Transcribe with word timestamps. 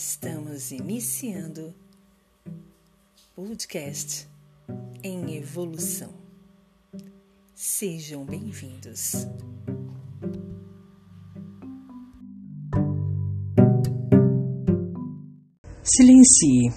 Estamos 0.00 0.70
iniciando 0.70 1.74
podcast 3.34 4.28
em 5.02 5.36
evolução. 5.36 6.14
Sejam 7.52 8.24
bem-vindos. 8.24 9.26
Silencie. 15.82 16.72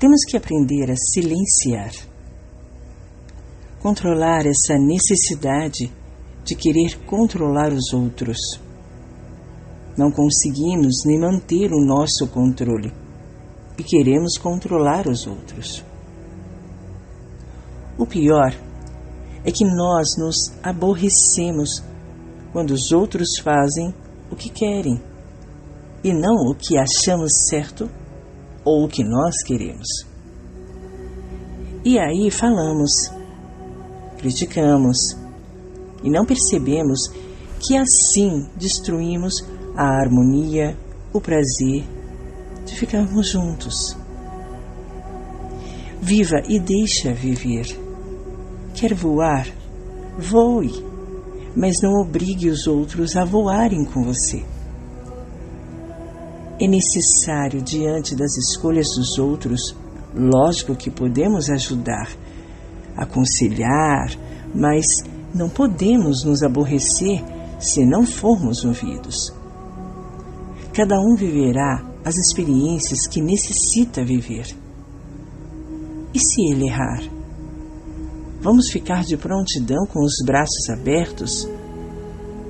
Temos 0.00 0.24
que 0.28 0.36
aprender 0.36 0.90
a 0.90 0.96
silenciar. 0.96 1.92
Controlar 3.80 4.44
essa 4.44 4.76
necessidade 4.76 5.92
de 6.44 6.56
querer 6.56 6.98
controlar 7.06 7.72
os 7.72 7.92
outros. 7.92 8.63
Não 9.96 10.10
conseguimos 10.10 11.04
nem 11.04 11.18
manter 11.18 11.72
o 11.72 11.84
nosso 11.84 12.26
controle 12.28 12.92
e 13.78 13.82
queremos 13.82 14.36
controlar 14.36 15.06
os 15.06 15.26
outros. 15.26 15.84
O 17.96 18.06
pior 18.06 18.54
é 19.44 19.52
que 19.52 19.64
nós 19.64 20.16
nos 20.18 20.52
aborrecemos 20.62 21.82
quando 22.52 22.72
os 22.72 22.90
outros 22.90 23.38
fazem 23.38 23.94
o 24.30 24.36
que 24.36 24.48
querem 24.48 25.00
e 26.02 26.12
não 26.12 26.50
o 26.50 26.54
que 26.54 26.76
achamos 26.76 27.46
certo 27.48 27.88
ou 28.64 28.84
o 28.84 28.88
que 28.88 29.04
nós 29.04 29.42
queremos. 29.44 29.86
E 31.84 31.98
aí 31.98 32.30
falamos, 32.30 32.90
criticamos 34.18 35.16
e 36.02 36.10
não 36.10 36.24
percebemos 36.24 37.08
que 37.60 37.76
assim 37.76 38.48
destruímos 38.56 39.34
a 39.76 39.84
harmonia, 40.00 40.76
o 41.12 41.20
prazer 41.20 41.84
de 42.64 42.74
ficarmos 42.76 43.28
juntos. 43.28 43.96
Viva 46.00 46.42
e 46.48 46.58
deixa 46.58 47.12
viver. 47.12 47.66
Quer 48.74 48.94
voar? 48.94 49.48
Voe, 50.18 50.84
mas 51.56 51.80
não 51.80 52.00
obrigue 52.00 52.48
os 52.48 52.66
outros 52.66 53.16
a 53.16 53.24
voarem 53.24 53.84
com 53.84 54.02
você. 54.04 54.44
É 56.60 56.68
necessário, 56.68 57.60
diante 57.60 58.14
das 58.14 58.36
escolhas 58.36 58.94
dos 58.96 59.18
outros, 59.18 59.74
lógico 60.14 60.76
que 60.76 60.90
podemos 60.90 61.50
ajudar, 61.50 62.08
aconselhar, 62.96 64.16
mas 64.54 65.02
não 65.34 65.48
podemos 65.48 66.22
nos 66.22 66.44
aborrecer 66.44 67.24
se 67.58 67.84
não 67.84 68.06
formos 68.06 68.64
ouvidos. 68.64 69.32
Cada 70.74 70.98
um 70.98 71.14
viverá 71.14 71.84
as 72.04 72.16
experiências 72.16 73.06
que 73.06 73.20
necessita 73.20 74.04
viver. 74.04 74.46
E 76.12 76.18
se 76.18 76.42
ele 76.50 76.66
errar? 76.66 77.00
Vamos 78.40 78.68
ficar 78.70 79.04
de 79.04 79.16
prontidão 79.16 79.86
com 79.86 80.00
os 80.00 80.16
braços 80.26 80.68
abertos? 80.68 81.48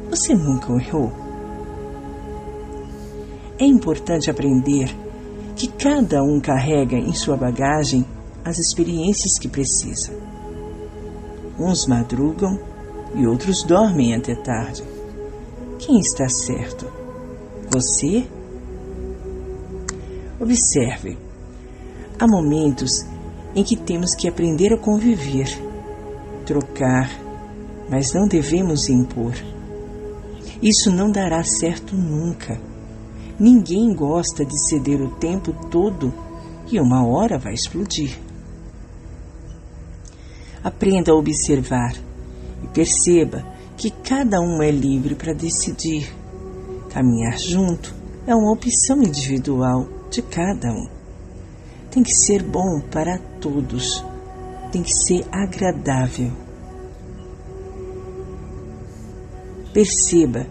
Você 0.08 0.34
nunca 0.34 0.72
errou? 0.72 1.12
É 3.58 3.67
importante 3.67 4.30
aprender 4.30 4.89
que 5.55 5.69
cada 5.69 6.22
um 6.22 6.41
carrega 6.41 6.97
em 6.97 7.12
sua 7.12 7.36
bagagem 7.36 8.06
as 8.42 8.58
experiências 8.58 9.39
que 9.39 9.48
precisa. 9.48 10.12
Uns 11.58 11.86
madrugam 11.86 12.58
e 13.14 13.27
outros 13.27 13.62
dormem 13.64 14.14
até 14.14 14.34
tarde. 14.34 14.83
Quem 15.78 16.00
está 16.00 16.27
certo? 16.27 17.04
Você? 17.74 18.27
Observe. 20.40 21.18
Há 22.18 22.27
momentos 22.27 23.05
em 23.55 23.62
que 23.62 23.77
temos 23.77 24.14
que 24.14 24.29
aprender 24.29 24.73
a 24.73 24.79
conviver, 24.79 25.48
trocar, 26.46 27.11
mas 27.90 28.14
não 28.14 28.27
devemos 28.27 28.89
impor. 28.89 29.35
Isso 30.62 30.90
não 30.90 31.11
dará 31.11 31.42
certo 31.42 31.95
nunca 31.95 32.58
Ninguém 33.39 33.92
gosta 33.92 34.45
de 34.45 34.56
ceder 34.68 35.02
o 35.02 35.11
tempo 35.17 35.52
todo 35.68 36.14
e 36.70 36.79
uma 36.79 37.05
hora 37.05 37.36
vai 37.36 37.52
explodir. 37.52 38.17
Aprenda 40.62 41.11
a 41.11 41.17
observar 41.17 41.96
e 42.62 42.68
perceba 42.68 43.45
que 43.77 43.91
cada 43.91 44.41
um 44.41 44.62
é 44.62 44.70
livre 44.70 45.17
para 45.17 45.35
decidir. 45.35 46.14
Caminhar 46.94 47.36
junto 47.36 47.92
é 48.24 48.32
uma 48.32 48.52
opção 48.52 49.02
individual 49.02 49.88
de 50.12 50.22
cada 50.22 50.70
um. 50.70 50.86
Tem 51.90 52.05
que 52.05 52.14
ser 52.14 52.40
bom 52.40 52.80
para 52.88 53.18
todos, 53.40 54.05
tem 54.70 54.80
que 54.80 54.94
ser 54.94 55.27
agradável. 55.32 56.30
Perceba 59.72 60.46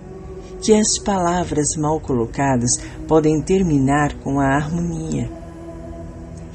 que 0.62 0.74
as 0.74 1.00
palavras 1.00 1.78
mal 1.78 2.02
colocadas 2.02 2.78
podem 3.08 3.42
terminar 3.42 4.14
com 4.16 4.42
a 4.42 4.48
harmonia. 4.48 5.32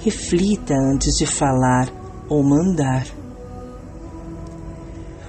Reflita 0.05 0.75
antes 0.75 1.17
de 1.17 1.25
falar 1.25 1.91
ou 2.29 2.43
mandar. 2.43 3.07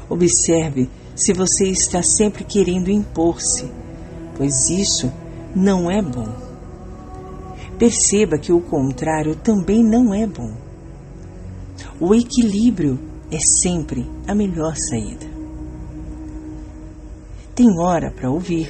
Observe 0.09 0.89
se 1.15 1.31
você 1.31 1.69
está 1.69 2.03
sempre 2.03 2.43
querendo 2.43 2.89
impor-se, 2.89 3.78
pois 4.39 4.69
isso 4.69 5.11
não 5.53 5.91
é 5.91 6.01
bom. 6.01 6.29
Perceba 7.77 8.37
que 8.37 8.53
o 8.53 8.61
contrário 8.61 9.35
também 9.35 9.83
não 9.83 10.13
é 10.13 10.25
bom. 10.25 10.53
O 11.99 12.15
equilíbrio 12.15 12.97
é 13.29 13.37
sempre 13.37 14.09
a 14.25 14.33
melhor 14.33 14.75
saída. 14.77 15.27
Tem 17.53 17.67
hora 17.77 18.11
para 18.11 18.31
ouvir, 18.31 18.69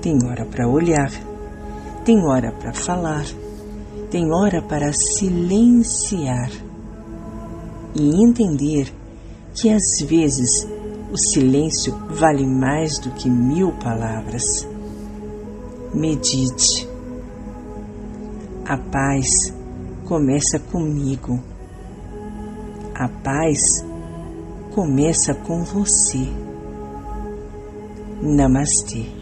tem 0.00 0.16
hora 0.24 0.46
para 0.46 0.66
olhar, 0.66 1.12
tem 2.02 2.24
hora 2.24 2.50
para 2.50 2.72
falar, 2.72 3.26
tem 4.10 4.32
hora 4.32 4.62
para 4.62 4.90
silenciar 4.94 6.50
e 7.94 8.24
entender 8.24 8.90
que 9.52 9.68
às 9.68 10.00
vezes 10.00 10.66
o 11.12 11.18
silêncio 11.18 11.94
vale 12.08 12.46
mais 12.46 12.98
do 12.98 13.10
que 13.10 13.28
mil 13.28 13.72
palavras. 13.72 14.66
Medite. 15.92 16.88
A 18.64 18.78
paz 18.78 19.52
começa 20.06 20.58
comigo. 20.58 21.38
A 22.94 23.08
paz 23.08 23.84
começa 24.74 25.34
com 25.34 25.62
você. 25.62 26.26
Namastê. 28.22 29.21